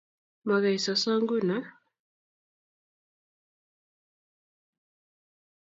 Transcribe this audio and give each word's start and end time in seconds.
Mo 0.45 0.55
kei 0.63 0.79
soso 0.85 1.11
nguno? 1.21 1.57